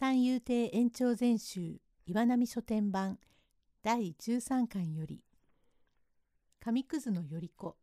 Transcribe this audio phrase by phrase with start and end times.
[0.00, 3.18] 三遊亭延長全集岩波書店版
[3.82, 5.22] 第13巻より
[6.58, 7.76] 紙くずのより子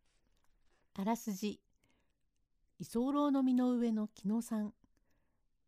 [0.95, 1.59] あらすじ
[2.79, 4.73] 居候の身の上の木野さん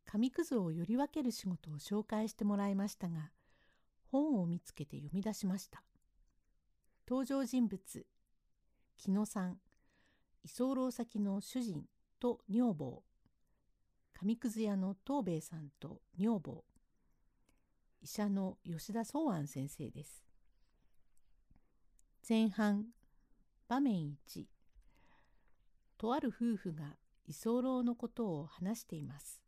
[0.07, 3.29] 紙くずをより分ける仕事を紹介してもらいましたが
[4.11, 5.84] 本を見つけて読み出しました。
[7.07, 7.79] 登場人物
[8.97, 9.59] 木野さん
[10.43, 11.84] 居候先の主人
[12.20, 13.04] と女房
[14.19, 16.65] 紙くず屋の東兵衛さんと女房
[18.01, 20.25] 医者の吉田宗安先生です。
[22.27, 22.87] 前半
[23.69, 24.43] 場面1
[25.97, 29.41] とある夫婦が居候のことを話しています。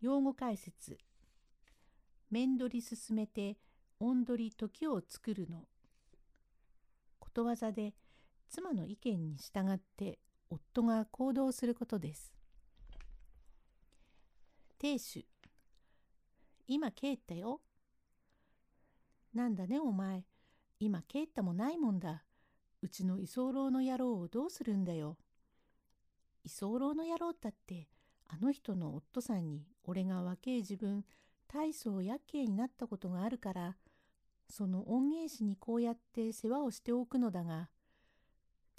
[0.00, 0.98] 用語解説
[2.30, 3.56] 面取り進めて
[3.98, 5.64] 音取り時を作るの。
[7.18, 7.92] ことわざで
[8.48, 10.20] 妻の意見に従って
[10.50, 12.32] 夫が行動することです。
[14.78, 15.26] 亭主
[16.66, 17.60] 今帰ったよ。
[19.34, 20.24] なんだねお前。
[20.80, 22.24] 今帰ったもないもんだ。
[22.82, 25.16] うちの居候の野郎をどうするんだよ。
[26.44, 27.88] 居候の野郎ったって
[28.28, 31.04] あの人の夫さんに俺が若え自分
[31.48, 33.76] 大層厄介になったことがあるから
[34.48, 37.68] その恩返しにこうやって世話をしておくのだが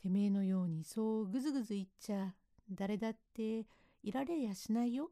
[0.01, 2.33] てめえのようにそうぐずぐず言っちゃ
[2.71, 3.65] 誰だって
[4.01, 5.11] いられやしないよ。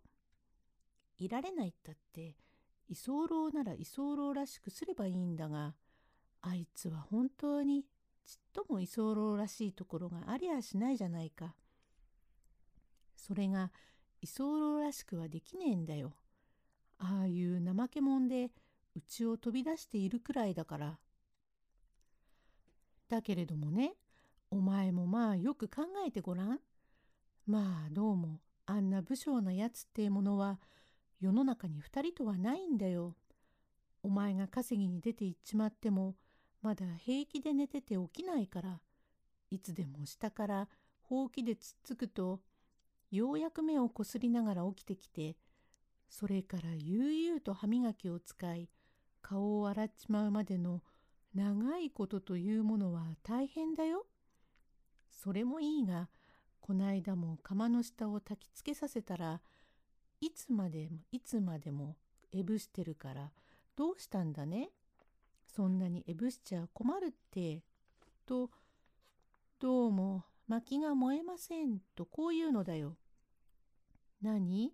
[1.20, 2.38] いられないったって
[2.88, 5.74] 居候なら居候らしくすればいいんだが
[6.42, 7.84] あいつは本当に
[8.26, 11.56] ちっとも居候らしいところがありゃしないじゃないか。
[13.16, 13.72] それが
[14.22, 16.14] 居候らしくはできねえんだよ。
[17.00, 18.52] ああいう怠け者で
[18.96, 21.00] うちを飛び出しているくらいだから。
[23.10, 23.96] だけれどもね
[24.50, 26.60] お前もまあよく考えてごらん。
[27.46, 30.60] まあどうもあんな武将なやつってものは
[31.20, 33.16] 世の中に二人とはないんだよ。
[34.04, 36.16] お前が稼ぎに出て行っちまっても
[36.62, 38.80] まだ平気で寝てて起きないから
[39.50, 40.70] いつでも下から
[41.02, 42.40] ほうきでつっつくと
[43.12, 45.36] ようやく目をこすりながら起きてきて
[46.10, 48.70] それから悠々と歯磨きを使い
[49.22, 50.82] 顔を洗っちまうまでの
[51.34, 54.06] 長いことというものは大変だよ。
[55.18, 56.10] それもいいが、
[56.62, 59.42] こないだも釜の下を焚きつけさせたら、
[60.22, 61.96] いつまでもいつまでも
[62.32, 63.32] えぶしてるから、
[63.76, 64.70] どうしたんだね?
[65.48, 67.64] そんなにえぶしちゃ困るって。
[68.28, 68.52] と、
[69.60, 72.96] どうも薪が燃えませんとこういうのだよ。
[74.22, 74.72] 何?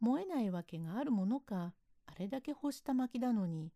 [0.00, 1.72] 燃えないわけがあるものか。
[2.06, 3.70] あれだけ干した薪だのに。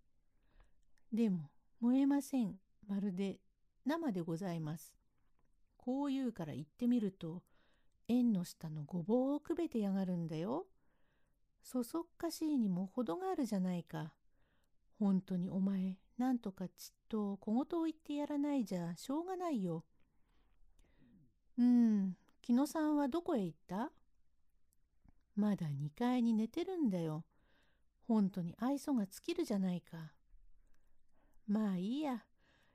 [1.12, 1.50] でも
[1.81, 2.56] 燃えません。
[2.89, 3.39] まるで
[3.87, 4.98] 生でございます。
[5.88, 7.43] こう言うから言ってみると、
[8.09, 10.66] 縁の下のごぼうをくべてやがるんだよ。
[11.62, 14.12] そそっかしいにも程があるじゃないか。
[14.99, 19.87] 本当にお前、なんとかちっと小言を言ってやらないじゃしょうがないよ。
[21.56, 23.91] うん、木野さんはどこへ行った？
[25.37, 27.25] まだ2階に寝てるんだよ。
[28.06, 30.12] 本当に愛想が尽きるじゃないか。
[31.47, 32.26] まあいいや。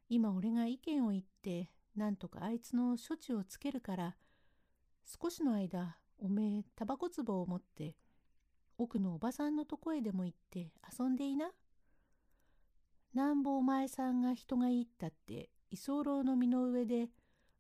[0.10, 4.16] 今俺が意見を言ってなんとかあいつの処置をつけるから
[5.06, 7.96] 少しの間おめえタバコ壺を持って
[8.78, 11.52] 奥のおばさんのとこへでも行って遊んでいな。
[13.14, 17.10] なんぼお前さんが人がいいったって居候の身の上で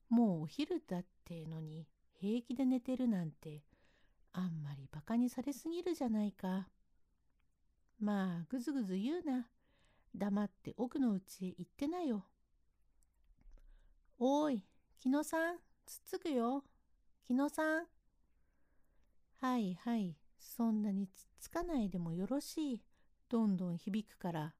[0.09, 1.87] もうお昼だってのに
[2.19, 3.61] 平気で寝てるなんて
[4.31, 6.67] あんまりバカにされすぎるじゃないか。
[7.99, 9.47] まあぐずぐず言うな。
[10.15, 12.25] 黙って奥のうちへ行ってなよ。
[14.25, 14.63] おい、
[15.01, 16.63] 木野さん、つっつくよ。
[17.27, 17.87] 木野さん。
[19.41, 22.81] はいはい、そんなにつっつかないでもよろしい。
[23.27, 24.53] どんどん響くから。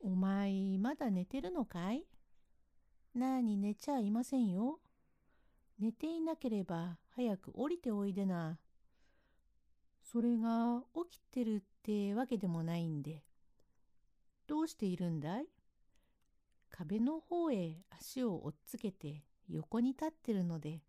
[0.00, 2.06] お前、まだ寝てるのかい？
[3.14, 4.80] なに寝ちゃいませんよ。
[5.78, 8.58] 寝ていなければ早く降りておいでな。
[10.02, 13.22] それが起きてるってわけでもないんで。
[14.46, 15.46] どうしているんだい？
[16.76, 20.82] 壁の方へ足を追っつけて横に立ってるので、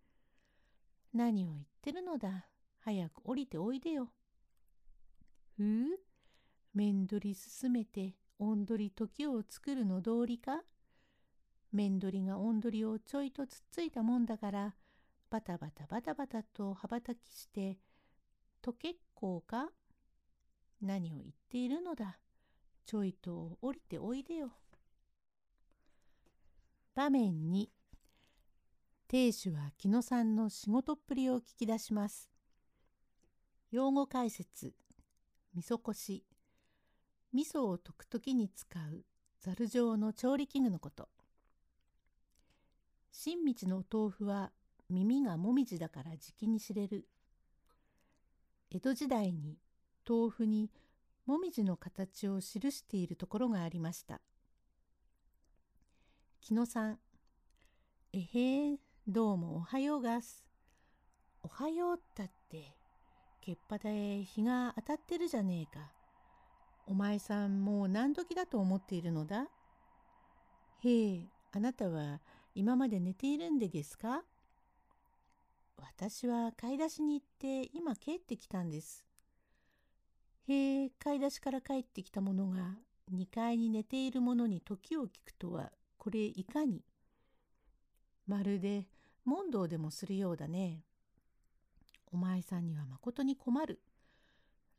[1.13, 2.47] 何を言ってるのだ。
[2.79, 4.09] 早く降りておいでよ。
[5.55, 5.99] ふう
[6.73, 10.63] 面取り進めて音取り時を作るの通りか
[11.71, 14.75] 面取りが音取りをちょいとつっついたもんだから、
[15.29, 17.77] バタバタバタバタと羽ばたきして、
[18.59, 19.69] と結構か
[20.81, 22.17] 何を言っているのだ。
[22.87, 24.51] ちょいと降りておいでよ。
[26.95, 27.69] 場面に
[29.09, 32.29] 亭主は木野さんの仕事っぷりを聞き出します。
[33.69, 34.73] 用語解説
[35.53, 36.23] 味噌こし。
[37.33, 39.03] 味噌を溶く時に使う
[39.41, 41.09] ざる状の調理器具のこと。
[43.11, 44.53] 新道のお豆腐は
[44.89, 47.09] 耳がもみじだからじきに知れる。
[48.71, 49.57] 江戸時代に
[50.07, 50.71] 豆腐に
[51.25, 54.21] もみじの形を記しているところがありました。
[56.47, 56.99] 木野さん。
[58.13, 58.77] えへえ
[59.07, 60.45] どうもおはようがす
[61.41, 62.71] おはようったって
[63.41, 65.91] けっぱだへ日が当たってるじゃねえか。
[66.85, 69.47] お前さんもう何時だと思っているのだ？
[70.83, 72.21] へえあなたは
[72.53, 74.21] 今まで寝ているんでげすか？
[75.79, 79.03] 私は買い出しに行って今帰ってきたんです。
[80.47, 82.75] へえ、買い出しから帰ってきたものが
[83.11, 85.71] 2階に寝ている者に時を聞くとは
[86.05, 86.83] これいかに？
[88.27, 88.85] まるで
[89.25, 90.83] 問答でもするようだね。
[92.13, 93.81] お前さんにはまことに困る。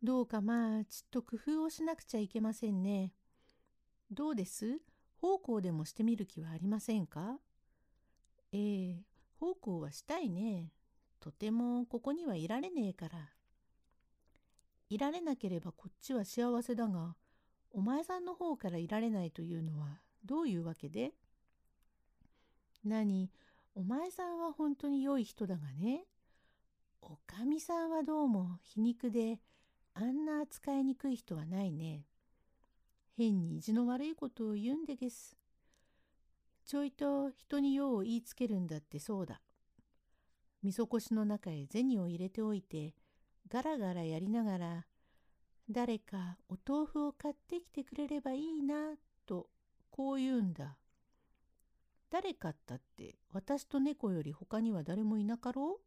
[0.04, 3.10] どうかまあちっと工夫をしなくちゃいけませんね。
[4.08, 4.78] どうです？
[5.20, 7.40] 奉公でもしてみる気はありませんか？
[8.52, 9.02] ええ
[9.40, 10.70] 奉公はしたいね。
[11.18, 13.18] とてもここにはいられねえから。
[14.90, 17.16] いられなければこっちは幸せだが、
[17.72, 19.88] お前さんの方からいられないというのは
[20.26, 21.12] どういうわけで？
[22.84, 23.30] 何、
[23.74, 26.04] お前さんは本当に良い人だがね。
[27.00, 29.38] おかみさんはどうも皮肉で、
[29.94, 32.04] あんな扱いにくい人はないね。
[33.16, 35.36] 変に意地の悪いことを言うんでげす。
[36.66, 39.40] ちょいと人に用を言いつけるんだってそうだ。
[40.62, 42.94] みそこしの中へ銭を入れておいて
[43.48, 44.86] ガラガラやりながら
[45.70, 48.94] 誰かお豆腐を買ってきてくれればいいな
[49.26, 49.46] と
[49.96, 50.76] こう言うんだ。
[52.10, 55.80] 誰かったって私と猫より他には誰もいなかろ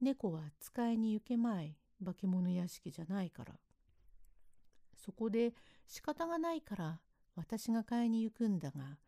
[0.00, 0.04] う？
[0.04, 3.54] 猫は使いに行けまい化け物屋敷じゃないから。
[4.94, 5.54] そこで
[5.86, 7.00] 仕方がないから
[7.36, 8.98] 私が買いに行くんだが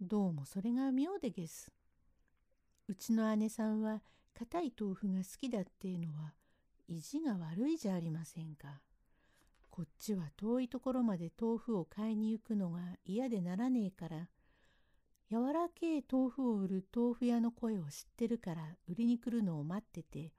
[0.00, 1.70] どうもそれが妙でげす。
[2.88, 4.02] うちの姉さんは
[4.36, 6.34] 硬い豆腐が好きだっていうのは
[6.88, 8.80] 意地が悪いじゃありませんか。
[9.76, 14.30] こっちは遠いところまで豆腐を買いに行くのが嫌でならねえから
[15.30, 20.32] 柔らけえ豆腐を売る豆腐屋の声を知ってるから売りに来るのを待ってて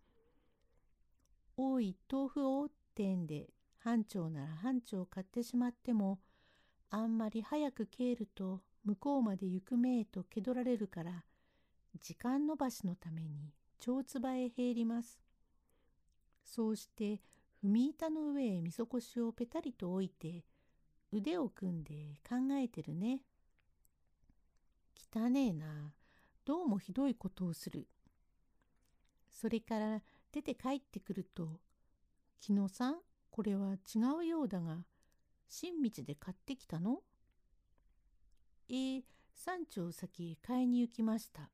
[1.56, 6.20] 「おい豆腐を」ってんで班長なら班長買ってしまっても
[6.90, 11.24] あんまり早く帰ると向こうまで行くめえと気取られるから
[12.02, 15.22] 時間延ばしのために蝶唾へ入ります。
[16.44, 17.22] そうして
[17.68, 20.46] 踏み板の上へみそこしをぺたりと置いて
[21.12, 23.24] 腕を組んで考えてるね。
[25.14, 25.92] 汚ねえな。
[26.46, 27.90] どうもひどいことをする。
[29.30, 31.60] それから出て帰ってくると
[32.40, 34.86] 「木野さんこれは違うようだが
[35.50, 37.04] 新道で買ってきたの?」
[38.70, 39.04] えー、
[39.34, 41.52] 山頂先へ買いに行きました。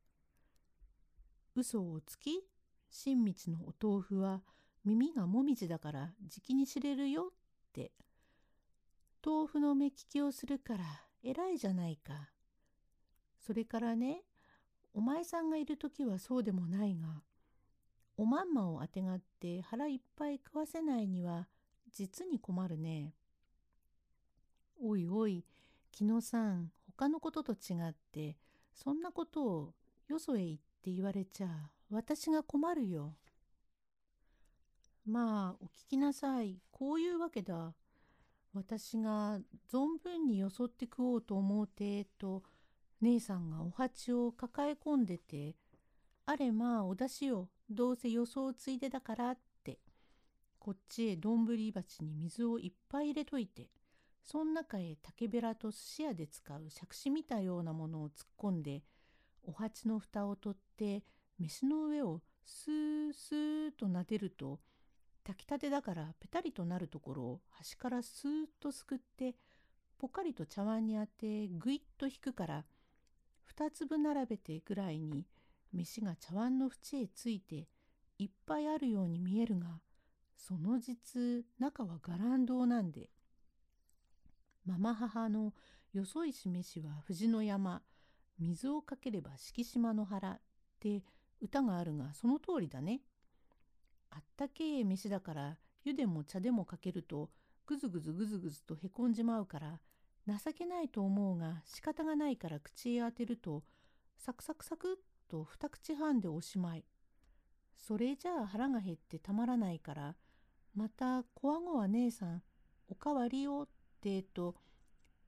[1.55, 2.47] 嘘をつき
[2.91, 4.43] 新道のお豆腐は
[4.85, 7.33] 耳がもみじだからじきに知れるよっ
[7.73, 7.91] て
[9.25, 10.83] 豆腐の目利きをするから
[11.23, 12.29] 偉いじゃないか
[13.45, 14.21] それからね
[14.93, 17.21] お前さんがいる時はそうでもないが
[18.17, 21.47] おまんまをあてがって腹いっぱい食わせないには
[21.91, 23.13] 実に困るね。
[24.81, 25.45] おいおい
[25.91, 28.35] 木野さん他のことと違って
[28.73, 29.73] そんなことを
[30.07, 31.47] よそへ言ってって言われちゃ
[31.89, 33.13] 私が困るよ。
[35.05, 37.73] まあお聞きなさいこういうわけだ。
[38.53, 39.39] 私が
[39.71, 42.43] 存分によそって食おうと思うてと
[43.01, 45.55] 姉さんがお鉢を抱え込んでて
[46.25, 49.79] あれまあお出汁よどうせ予想ついでだからって
[50.59, 53.69] こっちへ丼鉢に水をいっぱい入れといて
[54.21, 58.83] そん中へ竹べらと寿司屋で使う杓子みたようなものを突っ込んで
[59.43, 61.03] お鉢の蓋を取って
[61.39, 64.59] 飯の上をスースーと撫でると
[65.25, 69.35] 炊きたてだからペタリとなるところを端からスーッとすくって
[69.97, 72.65] ポカリと茶碗に当てぐいっと引くから
[73.45, 75.25] 二粒並べてぐらいに
[75.71, 77.67] 飯が茶碗の縁へついて
[78.19, 79.79] いっぱいあるように見えるが
[80.35, 83.09] その実中は伽藍堂なんで
[84.65, 85.53] ママ母の
[85.93, 87.81] よそいし飯は藤の山
[88.39, 90.39] 水をかければ敷島の原っ
[90.79, 91.03] て
[91.39, 93.01] 歌があるがその通りだね。
[94.15, 97.31] あったけえ飯だから湯でも茶でもかけると
[97.65, 99.79] ぐずぐずぐずぐずとへこんじまうから
[100.27, 103.63] 情けないと思うが仕方がないから口へ当てると
[104.17, 104.95] サクサクサクっ
[105.27, 106.85] と二口半でおしまい。
[107.75, 110.15] それじゃあ腹が減ってたまらないから
[110.75, 112.43] またこわごは姉さん
[112.87, 114.55] おかわりよってえと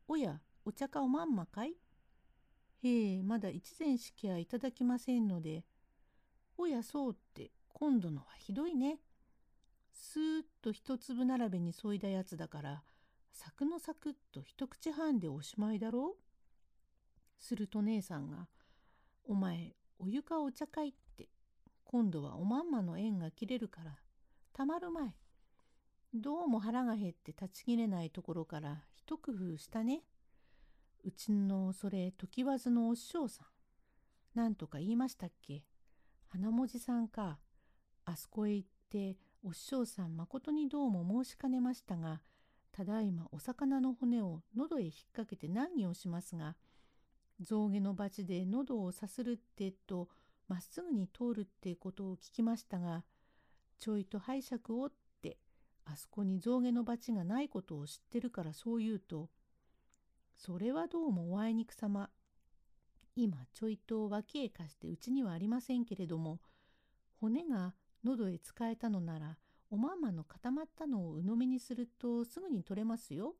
[0.08, 1.76] おやお茶かおまんまかい？
[2.84, 5.64] へえまだ一膳しきゃいただきませんので。
[6.58, 7.52] おやそうって。
[7.78, 9.00] 今度のはひどいね
[9.92, 12.84] スーッと一粒並べに添いだやつだから
[13.34, 16.22] サクのサクッと一口半でおしまいだろう
[17.38, 18.48] すると姉さんが
[19.28, 21.28] 「お前お湯かお茶かい」って
[21.84, 24.00] 今度はおまんまの縁が切れるから
[24.54, 25.16] たまるまい。
[26.14, 30.02] どうも腹が減って立ちきれないところから一工夫したね。
[31.04, 33.48] うちのそれ時わずのお師匠さん。
[34.34, 35.66] なんとか言いましたっけ
[36.30, 37.38] 花文字さんか。
[38.06, 42.22] あそこへ行ってお師匠さんまことにどうも申しかねましたが、
[42.72, 46.56] ただいまお魚の骨を喉へ引っ掛けて難儀をしますが、
[47.42, 50.08] 象牙の鉢で喉をさするってと
[50.48, 53.04] まっすぐに通るってことを聞きましたが、
[53.80, 55.38] ちょいと拝借をって
[55.86, 59.30] あそこに象牙の鉢がないことを知ってるからそう言うと、
[60.38, 62.10] それはどうもおあいにくさま。
[63.16, 66.40] 今ちょいと脇へ貸してうちにはありませんけれども、
[67.22, 67.74] 骨が
[68.06, 69.38] 喉へ使えたのなら、
[69.72, 73.36] おまんまの固まったのを鵜呑みにするとすぐに取れますよ。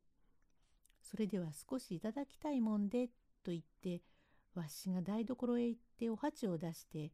[1.02, 3.08] それでは少しいただきたいもんで、
[3.44, 4.02] と言って、
[4.56, 7.12] わしが台所へ行ってお鉢を出して、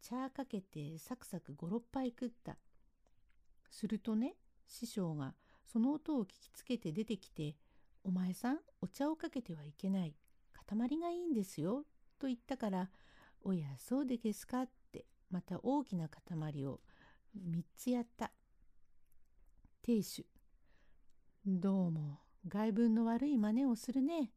[0.00, 2.56] 茶かけてサクサク五六杯食った。
[3.70, 4.36] するとね、
[4.66, 5.34] 師匠が
[5.64, 7.56] その音を聞きつけて出てきて、
[8.04, 10.14] お前さん、お茶をかけてはいけない。
[10.66, 11.84] 塊がいいんですよ。
[12.20, 12.90] と言ったから、
[13.42, 14.68] おや、そうでけすか、
[15.34, 16.78] また大きな塊を
[17.36, 18.30] 3つやった。
[19.82, 20.24] 亭主。
[21.44, 24.30] どうも、外分の悪い真似をするね。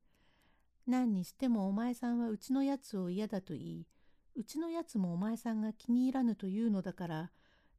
[0.88, 3.88] 何にしてもお前さんはうちのやつを嫌だと言い、
[4.34, 7.32] うちのやつもお前さんが気に入らぬというのだから、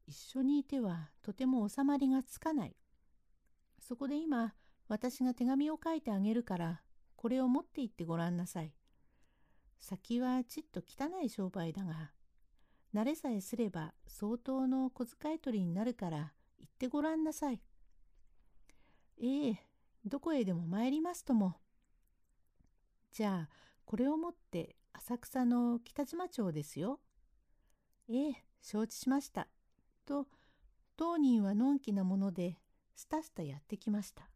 [0.07, 2.77] 一緒にいてはとても収まりがつかない。
[3.81, 4.55] そこで今、
[4.87, 6.83] 私が手紙を書いてあげるから、
[7.17, 8.73] これを持って行ってごらんなさい。
[9.81, 12.13] 先はちっと汚い商売だが、
[12.95, 17.61] 慣れさえすれば相当の小遣い取りになるから行ってごらんなさい。
[19.21, 19.59] ええ、
[20.05, 21.57] どこへでも参りますとも。
[23.13, 23.55] じゃあ、
[23.85, 27.01] これを持って浅草の北島町ですよ。
[28.09, 29.49] ええ、承知しました。
[30.07, 30.27] と、
[30.97, 32.59] 当人はのんきなもので、
[32.95, 34.31] スタスタやってきました。